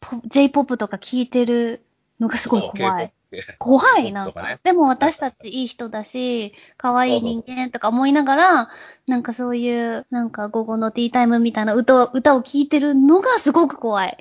[0.00, 1.84] ポ J-POP とか聞いてる
[2.20, 3.12] のがすごい怖い。
[3.58, 4.32] 怖い、なね。
[4.32, 8.70] かでも私たちいい人だし、可愛い人間とか思いながら、
[9.08, 14.16] なんかそういう、なんか午後のティータイムみたいな歌を歌を聴いてるのがすごく怖い。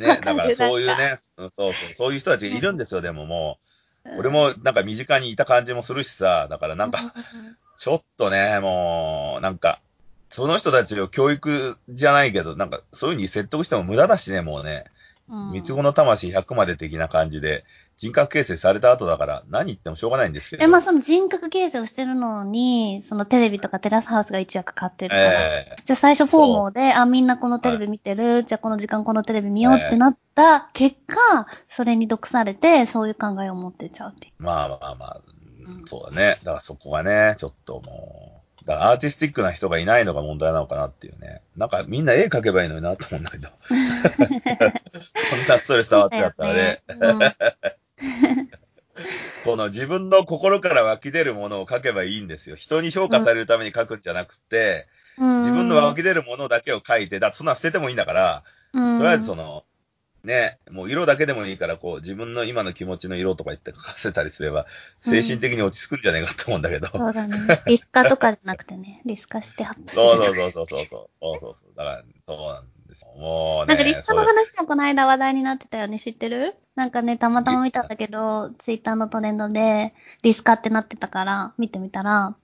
[0.00, 3.65] ね、 だからそういうね、うんそうそう、そういう人たちがいるんですよ、でももう。
[4.18, 7.12] 俺もなんか身近にいた感じもするしさ、だからなんか、
[7.76, 9.80] ちょっとね、もう、なんか、
[10.28, 14.84] その人たちを教育じゃないけど、なんか、そういうふうに説得しても無駄だしね、もうね。
[15.28, 17.64] うん、三つ子の魂100まで的な感じで、
[17.96, 20.60] 人格形成された後だから、何言ってもしょうがないんですけど。
[20.60, 25.22] で、まあその人格形成をしてるのに、そのテレビとかテラスハウスが一役買ってるから。
[25.24, 34.42] ええじゃあ最初フォーモーで、あ、みんなこのテレビ見てる、じゃあこの時間このテレビ見ようってなった結果、それに毒されて、そういう考えを持ってっちゃうっていう。
[34.42, 35.20] まあまあまあ、
[35.86, 36.38] そうだね。
[36.42, 41.40] だからそこがね、ちょっともう、だからアーティスティックな人がいないのが問題なのかなっていうね。
[41.56, 43.48] なんかみんな絵描けばいいのになと思うんだけど。
[45.30, 46.82] そんなストレス溜まってだったらね。
[49.44, 52.56] この自分の心から湧き出るものを書けばいいんですよ。
[52.56, 54.86] 人に評価されるために書くんじゃなくて、
[55.18, 58.42] うん自分の湧き出るものだけを書いて、だそんな捨ててもいいんだから、
[58.74, 59.64] うんとりあえずその、
[60.24, 64.66] ね、もう色だけでもいいから、こう、自分の今の気持ちの色とか言って書かせたりすれば、
[65.00, 66.88] 精神的に落ち着くんじゃないかと思うんだけど。
[66.88, 67.38] そうだね。
[67.66, 71.10] リスカとかじゃなくてね、リスカして発表そう そうそうそうそうそう。
[71.20, 71.76] そうそうそう。
[71.76, 72.64] だから、そうなん
[72.96, 73.06] です。
[73.06, 73.20] よ。
[73.20, 73.74] もうね。
[73.74, 76.54] なんかリスカの話もこの間話題になってたよね、知ってる？
[76.74, 82.36] なんかね、たまたま見たんだけど、ツイッターのトレンドで、リスカってなってたから、見てみたら、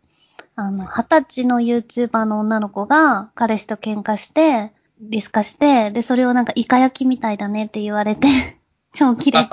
[0.54, 8.58] あの、二十歳の YouTuber の女の子が、彼氏と喧嘩して、リスカして、で、それをなんかイカ焼きみたいだねって言われて、
[8.94, 9.48] 超切れて、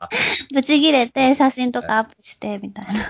[0.54, 3.06] ブチ切れて、写真とかアップして、みたいな。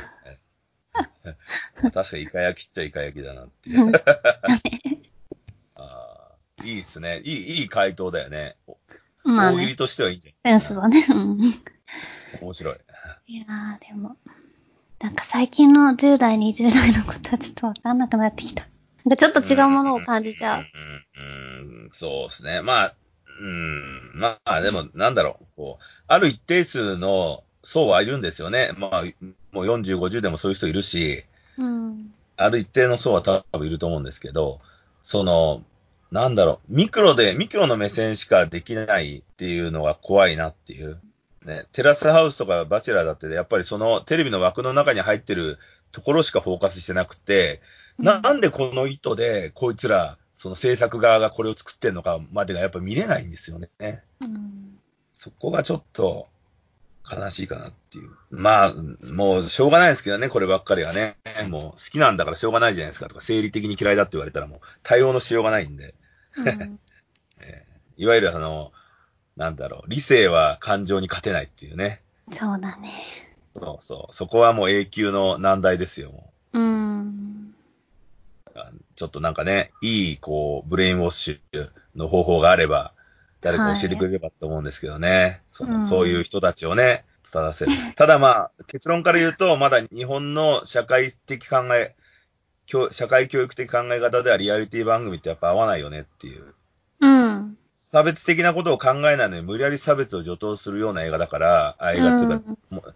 [1.90, 2.22] 確かに。
[2.22, 3.92] イカ焼きっちゃイカ焼きだなっていう。
[6.64, 7.20] いいですね。
[7.24, 8.56] いい、いい回答だよね。
[9.24, 11.06] まあね大喜利、としてはいいんじゃセンスはね。
[11.08, 11.62] うん
[12.40, 12.76] 面白い。
[13.26, 14.16] いやー、でも、
[15.00, 18.66] なんか最近の10代、20代の子たちとわかんなくなってきた。
[19.04, 20.64] なんかちょっと違うものを感じちゃう。
[21.18, 21.24] うん。
[21.24, 22.62] うん、うんそうですね。
[22.62, 22.94] まあ、
[23.40, 25.46] うん、まあ、でも、なんだろう。
[25.56, 28.72] こう、ある一定数の層はいるんですよね。
[28.76, 29.02] まあ、
[29.52, 31.24] もう40、50でもそういう人いるし、
[31.58, 32.12] うん。
[32.36, 34.60] ある一定の層は多分いると思うんですけど、
[35.02, 35.62] その、
[36.12, 41.00] なんだろう、ミクロで、ミクロの目線しかできないっていうのが怖いなっていう。
[41.46, 45.58] ね、テラスハウスとかバチェラーだって、やっぱりそのテレビの枠の中に入ってる
[45.90, 47.62] ところしかフォーカスしてなくて、
[47.98, 53.70] ななんでこの意図で、こいつら、その制作側がこれを作ってんのかまでがやっぱ見れないんですよね。
[54.20, 54.78] うん。
[55.14, 56.28] そこがちょっと
[57.10, 58.10] 悲しいかなっていう。
[58.30, 58.74] まあ、
[59.12, 61.16] もうしょうがないですけどね、こればっかりはね。
[61.48, 65.94] もう好きなんだからしょうがないじゃないですかとか、生理的に嫌いだって言われたらもう対応のしようがないんで。
[67.96, 68.72] いわゆるあの、
[69.36, 72.02] なんだろう、理性は感情に勝てないっていうね。
[72.32, 72.92] そうだね。
[73.54, 74.14] そうそう。
[74.14, 76.10] そこはもう永久の難題ですよ。
[76.10, 77.54] もうん。
[78.54, 82.92] うあちょっとなんかね、いい、こう、ブレインウォッシュの方法があれば、
[83.40, 85.42] 誰か教えてくれればと思うんですけどね。
[85.52, 87.72] そのうんそういう人たちをね、伝わせる。
[87.96, 91.96] ただまあ、結論から言うと、まだ日本の社会的考え、
[92.66, 96.54] 教社会教育的考え方ではリアリティ番組ってやっぱ合わないよねっていう。
[97.00, 97.58] うん。
[97.76, 102.94] 差別的なことを考えないのに無理やり差別を助長するような映画だから、あ映画っていうか、もう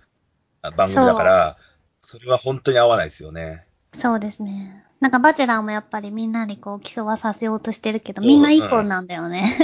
[0.62, 1.57] あ番組だから、
[2.01, 3.67] それは本当に合わないですよね。
[4.01, 4.85] そうですね。
[5.01, 9.59] なんかバチェラーもやっぱりみんなにこう競わさせようとしてるけど、そうみんないい子なんだよね。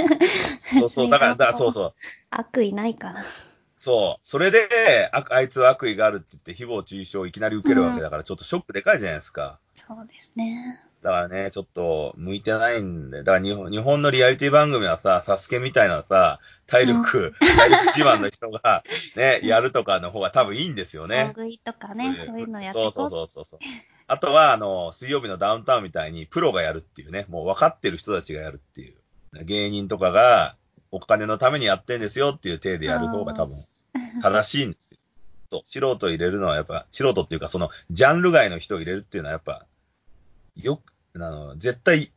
[0.59, 1.93] そうそう、 だから、だからそうそう。
[2.29, 3.25] 悪意ないから。
[3.77, 4.27] そう。
[4.27, 9.59] それで、ああいつは悪意があるって言って、誹謗中傷をいきなり受けるわけだから、ちょっとショックでかいじゃないですか。
[9.87, 10.79] そうですね。
[11.03, 13.23] だからね、ちょっと、向いてないんで。
[13.23, 18.83] だから日本、日本のリアリティ番組はさ、サスケみたいなさ、体力、体力自慢の人が、
[19.17, 21.33] ね、 やるとかの方が多分いいんですよ大ね。
[21.35, 23.59] 食いとかね、そういうのやってそうそうそうそうそう。
[24.07, 28.95] あとは、あの、水曜日のダウンタウンみたいに、プロがやるっていうね、もう分かってる人たちがやるっていう。
[29.43, 30.55] 芸人とかが、
[30.91, 33.57] お金のためにやってんですよっていう体でやる方が多分、
[34.21, 34.99] 正しいんですよ。
[35.49, 39.65] そう、素人入れるのはやっぱ、素人っていうか、その、ジャンル外の人を入れるっていうのはやっぱ、
[40.55, 42.11] よく、あの、絶対、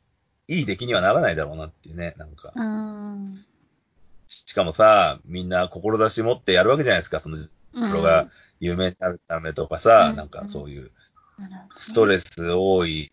[0.49, 2.53] いい出来にはならないだろうなっていうね、なんか。
[2.55, 3.34] うん。
[4.28, 8.28] しかもさ、みんな志持ってやるわけじゃないですか、その、プうんロが
[8.61, 10.91] 有名になるためとかさ、うんなんかそういう、
[11.74, 13.11] ストレス多い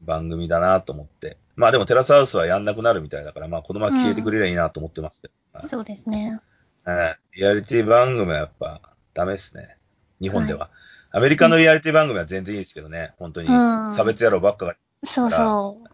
[0.00, 1.36] 番組だなと思って。
[1.54, 5.68] まあでもテラスハウスはやんなくなるみたいだから、まあこのまま消えてくれりゃいいなと思ってますけど。
[5.68, 6.40] そうですね。
[6.86, 8.80] えーリアリティ番組はやっぱ
[9.12, 9.76] ダメですね。
[10.20, 10.70] 日本では。
[11.16, 13.14] アメリカのリアリティ番組は全然いいですけどね。
[13.18, 13.54] 本当にうん
[13.94, 15.88] 差別野郎ばっかが、そうそう。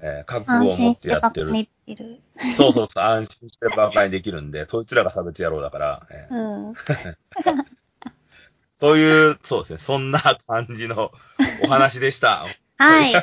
[0.00, 1.48] えー覚安悟を持ってやってる。
[1.48, 2.20] バカにできる。
[2.56, 6.74] そうそうそう、安心してバカにできるんで、 そいつらが差別野郎だから、えーうん。
[8.80, 11.12] そういう、そうですね、そんな感じの
[11.64, 12.46] お話でした。
[12.78, 13.12] はい。
[13.12, 13.16] ち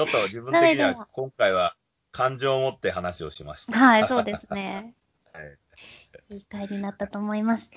[0.00, 1.76] ょっと自分的には今回は
[2.12, 3.78] 感情を持って話をしました。
[3.78, 4.94] はい、そうですね。
[5.34, 5.58] はい
[6.30, 7.70] いい回になったと思います。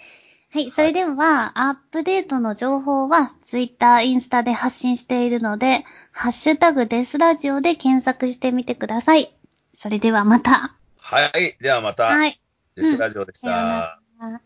[0.51, 9.31] はい、それでは、アップデートの情報は、ツイッター、インスタで発信しているので、ハッシュタグデスラジオで検索してみてください。
[9.77, 10.75] それではまた。
[10.97, 11.55] はい。
[11.61, 12.41] ではまた、はい。
[12.73, 13.99] デスラジオでした。
[14.19, 14.41] うなら